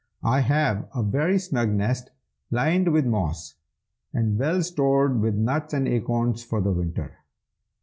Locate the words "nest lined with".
1.69-3.05